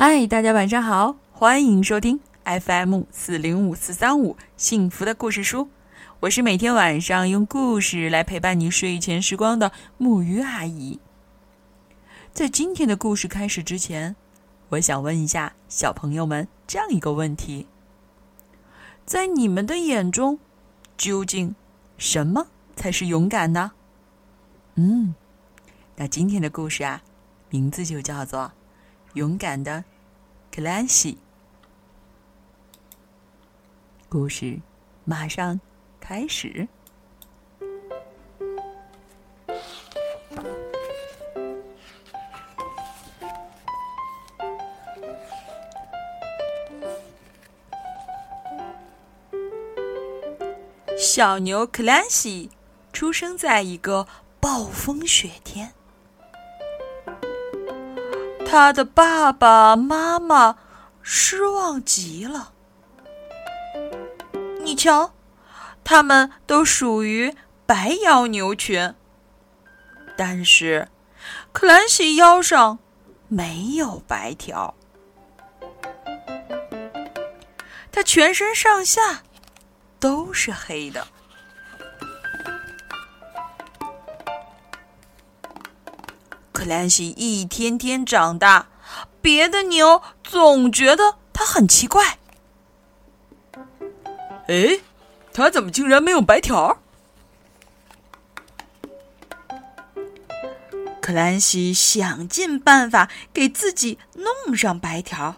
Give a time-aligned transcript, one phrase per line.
[0.00, 5.68] 嗨，大家晚上好，欢迎收听 FM 四零五四三五幸福的故事书。
[6.20, 11.00] 我是每天晚上用故事来陪伴你睡前时光的木鱼阿姨。
[12.32, 14.14] 在今天的故事开始之前，
[14.68, 17.66] 我想问一下小朋友们这样一个问题：
[19.04, 20.38] 在你们的眼中，
[20.96, 21.56] 究竟
[21.96, 22.46] 什么
[22.76, 23.72] 才是勇敢呢？
[24.76, 25.16] 嗯，
[25.96, 27.02] 那今天的故事啊，
[27.50, 28.52] 名字就叫做。
[29.18, 29.82] 勇敢的
[30.54, 31.18] 克兰西，
[34.08, 34.60] 故事
[35.04, 35.60] 马上
[35.98, 36.68] 开始。
[50.96, 52.52] 小牛克兰西
[52.92, 54.06] 出生在一个
[54.38, 55.74] 暴风雪天。
[58.50, 60.56] 他的爸爸妈妈
[61.02, 62.54] 失望极了。
[64.62, 65.12] 你瞧，
[65.84, 68.94] 他们都属于白腰牛群，
[70.16, 70.88] 但是
[71.52, 72.78] 克兰西腰上
[73.28, 74.74] 没有白条，
[77.92, 79.22] 他全身上下
[80.00, 81.06] 都是黑的。
[86.68, 88.68] 兰西一天天长大，
[89.20, 92.18] 别的牛总觉得它很奇怪。
[94.46, 94.80] 哎，
[95.32, 96.78] 他怎么竟然没有白条？
[101.00, 105.36] 克兰西想尽办法给自己弄上白条。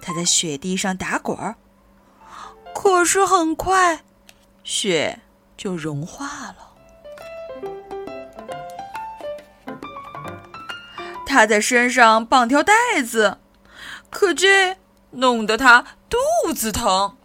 [0.00, 1.56] 他在雪地上打滚儿，
[2.74, 4.04] 可是很快
[4.62, 5.20] 雪
[5.56, 6.67] 就融化了。
[11.28, 12.72] 他在身上绑条带
[13.04, 13.38] 子，
[14.08, 14.78] 可这
[15.10, 17.16] 弄得他肚子疼。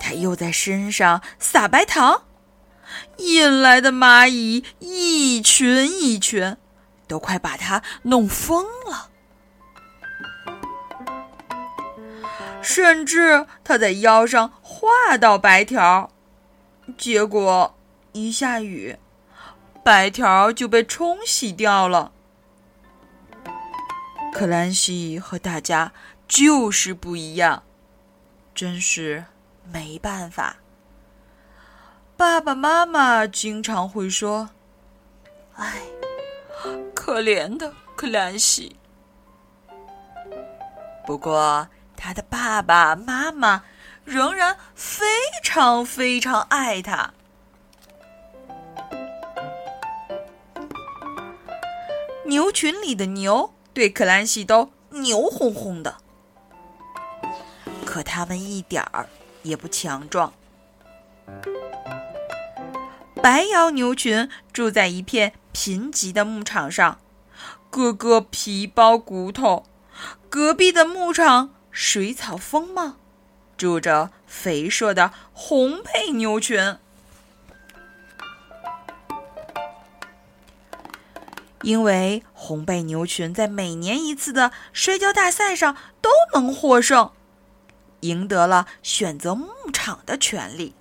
[0.00, 2.22] 他又在身上撒白糖，
[3.18, 6.56] 引来的蚂蚁一群一群，
[7.06, 9.10] 都快把他弄疯了。
[12.62, 16.10] 甚至他在腰上画道白条，
[16.96, 17.74] 结果
[18.12, 18.96] 一下雨。
[19.82, 22.12] 白条就被冲洗掉了。
[24.32, 25.92] 克兰西和大家
[26.28, 27.64] 就是不一样，
[28.54, 29.24] 真是
[29.64, 30.56] 没办法。
[32.16, 34.50] 爸爸妈妈经常会说
[35.56, 35.82] ：“哎，
[36.94, 38.76] 可怜的克兰西。”
[41.06, 43.64] 不过，他的爸爸妈妈
[44.04, 45.04] 仍然非
[45.42, 47.14] 常非常爱他。
[52.30, 55.96] 牛群里的牛对克兰西都牛哄哄的，
[57.84, 59.08] 可他们一点儿
[59.42, 60.32] 也不强壮。
[63.20, 67.00] 白腰牛群住在一片贫瘠的牧场上，
[67.68, 69.64] 个个皮包骨头；
[70.28, 72.92] 隔壁的牧场水草丰茂，
[73.56, 76.76] 住着肥硕的红配牛群。
[81.62, 87.12] 因为红背牛群在每年一次的摔跤大赛上都能获胜，
[88.00, 90.74] 赢得了选择牧场的权利。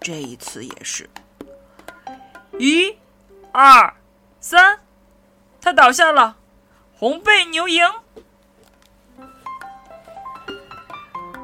[0.00, 1.10] 这一次也是，
[2.58, 2.96] 一、
[3.52, 3.94] 二、
[4.40, 4.80] 三，
[5.60, 6.38] 他倒下了，
[6.94, 7.84] 红背牛赢。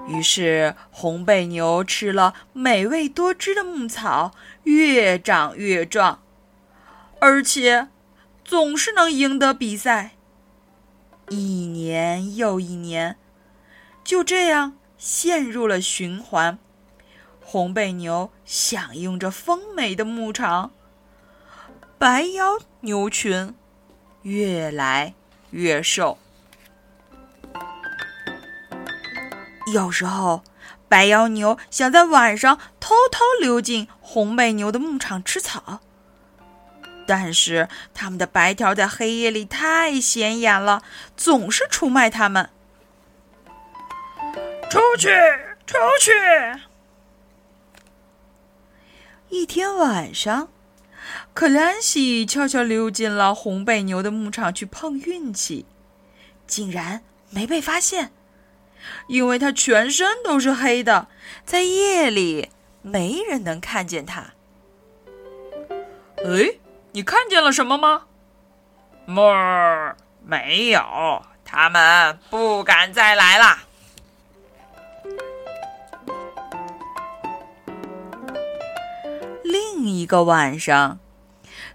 [0.07, 4.33] 于是红背牛吃了美味多汁的牧草，
[4.63, 6.24] 越长越壮。
[7.27, 7.89] 而且，
[8.45, 10.11] 总是能赢得比赛。
[11.31, 13.17] 一年又一年，
[14.05, 16.59] 就这样陷入了循环。
[17.41, 20.73] 红背牛享用着丰美的牧场，
[21.97, 23.55] 白腰牛群
[24.21, 25.15] 越来
[25.49, 26.19] 越瘦。
[29.73, 30.45] 有时候，
[30.91, 35.81] 白腰牛想在晚上偷偷溜进红背牛的牧场吃草。
[37.07, 40.83] 但是他们的白条在黑夜里太显眼了，
[41.17, 42.51] 总是出卖他们。
[44.71, 45.09] 出去，
[45.67, 46.11] 出去！
[49.29, 50.49] 一天晚上，
[51.33, 55.67] 克兰西悄悄溜进了红背牛的牧场去碰运气，
[56.47, 58.13] 竟然没被发现，
[59.09, 61.09] 因为他全身都是黑的，
[61.45, 62.51] 在夜里
[62.83, 64.33] 没人能看见他。
[66.25, 66.59] 哎。
[66.95, 68.03] 你看见了什么吗？
[69.05, 73.59] 么，没有，他们不敢再来了。
[79.43, 81.01] 另一个晚上，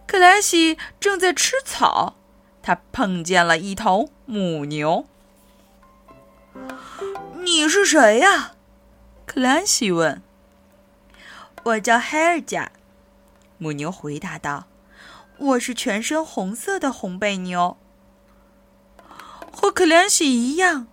[0.07, 2.15] 克兰西正在吃草，
[2.63, 5.05] 他碰见了一头母牛。
[7.43, 8.53] “你是谁呀？”
[9.27, 10.21] 克兰西问。
[11.65, 12.71] “我叫海尔加。”
[13.59, 14.63] 母牛回答道。
[15.39, 17.77] 我是全身红色的红背牛，
[19.53, 20.87] 和克兰西一样。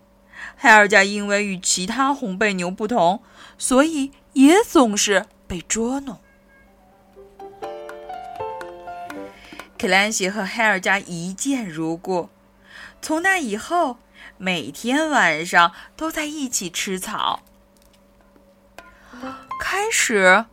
[0.54, 3.22] 海尔加因为与其他红背牛不同，
[3.58, 6.20] 所以也总是被捉弄。
[9.76, 12.28] 克兰西和海尔加一见如故，
[13.02, 13.98] 从那以后，
[14.38, 17.42] 每天晚上都在一起吃草。
[19.60, 20.46] 开始，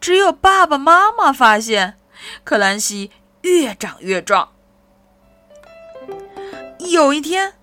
[0.00, 1.98] 只有爸爸妈妈发现
[2.44, 3.10] 克兰西。
[3.42, 4.52] 越长越壮。
[6.78, 7.54] 有一天，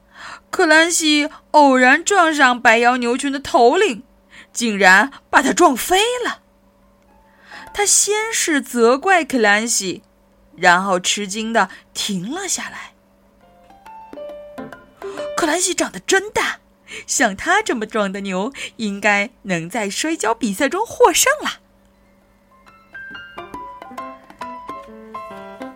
[0.50, 4.04] 克兰西偶然撞上白腰牛群的头领，
[4.54, 6.42] 竟然把他撞飞了。
[7.74, 10.04] 他先是责怪克兰西，
[10.56, 12.94] 然后吃惊的停了下来。
[15.36, 16.60] 克兰西长得真大，
[17.06, 21.60] 像他这么壮的牛，应该能在摔跤比赛中获胜了。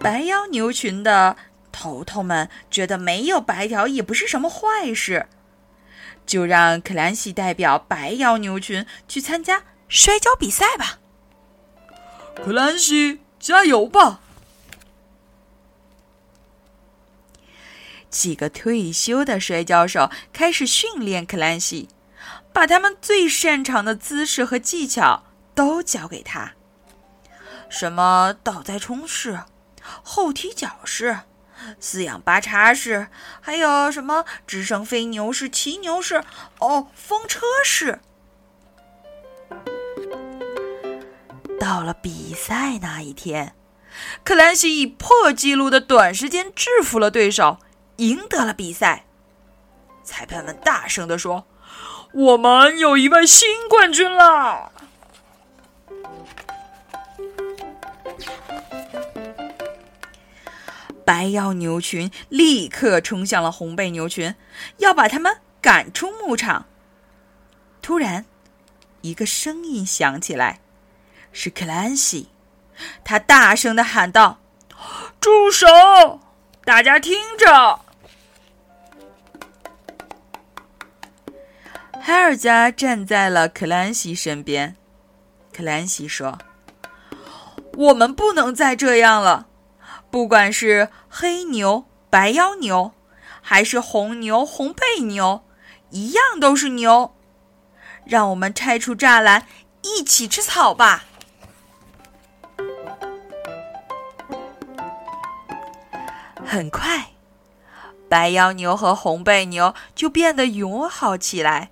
[0.01, 1.37] 白腰牛群的
[1.71, 5.27] 头头们觉得没有白条也不是什么坏事，
[6.25, 10.99] 就让克兰西代表白腰牛群去参加摔跤比赛吧。
[12.35, 14.21] 克兰西，加油吧！
[18.09, 21.89] 几个退休的摔跤手开始训练克兰西，
[22.51, 25.23] 把他们最擅长的姿势和技巧
[25.53, 26.53] 都教给他，
[27.69, 29.41] 什么倒栽冲式。
[30.03, 31.19] 后踢脚式、
[31.79, 33.07] 四仰八叉式，
[33.39, 36.23] 还有什么直升飞牛式、骑牛式？
[36.59, 37.99] 哦，风车式。
[41.59, 43.55] 到了比赛那一天，
[44.23, 47.59] 克兰西以破纪录的短时间制服了对手，
[47.97, 49.05] 赢得了比赛。
[50.03, 51.45] 裁判们大声地说
[52.11, 54.71] ：“我们有一位新冠军了！”
[61.05, 64.35] 白腰牛群立刻冲向了红背牛群，
[64.77, 66.65] 要把他们赶出牧场。
[67.81, 68.25] 突然，
[69.01, 70.59] 一个声音响起来，
[71.31, 72.29] 是克兰西。
[73.03, 74.39] 他大声的喊道
[75.19, 75.67] ：“住手！
[76.63, 77.81] 大家听着！”
[82.01, 84.75] 海尔加站在了克兰西身边。
[85.53, 86.39] 克兰西说
[87.77, 89.47] ：“我们不能再这样了。”
[90.11, 92.91] 不管是黑牛、白腰牛，
[93.41, 95.43] 还是红牛、红背牛，
[95.89, 97.15] 一样都是牛。
[98.03, 99.47] 让我们拆除栅栏，
[99.81, 101.05] 一起吃草吧。
[106.45, 107.11] 很快，
[108.09, 111.69] 白腰牛和红背牛就变得友好起来。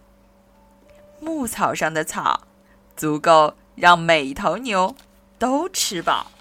[1.19, 2.47] 牧草上的草，
[2.95, 4.95] 足够让每头牛
[5.37, 6.31] 都吃饱。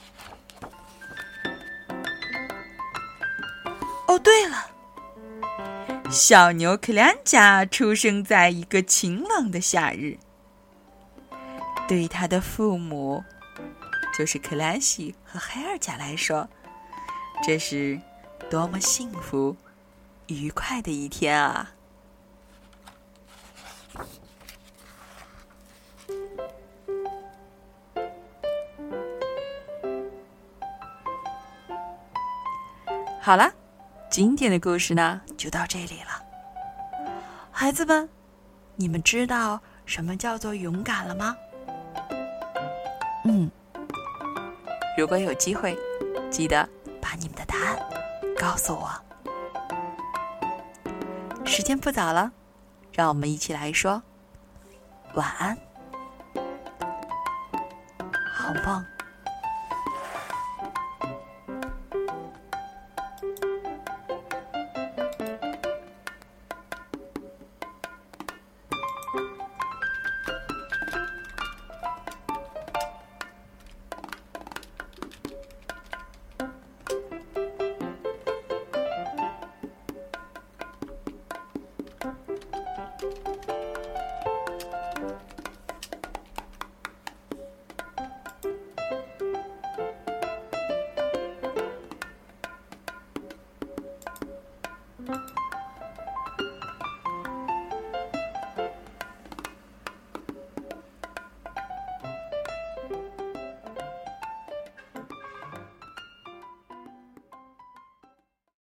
[4.18, 4.70] 对了，
[6.10, 10.18] 小牛克兰加出生在一个晴朗的夏日。
[11.86, 13.24] 对他的父母，
[14.16, 16.46] 就是克兰西和海尔加来说，
[17.42, 17.98] 这是
[18.50, 19.56] 多么幸福、
[20.26, 21.72] 愉快的一天啊！
[33.20, 33.52] 好了。
[34.10, 36.24] 今天的故事呢，就到这里了。
[37.52, 38.08] 孩子们，
[38.74, 41.36] 你们知道什么叫做勇敢了吗？
[43.24, 43.50] 嗯，
[44.96, 45.76] 如果有机会，
[46.30, 46.66] 记得
[47.02, 47.78] 把你们的答案
[48.38, 48.90] 告诉我。
[51.44, 52.32] 时间不早了，
[52.92, 54.02] 让我们一起来说
[55.14, 55.56] 晚安，
[58.32, 58.84] 好梦。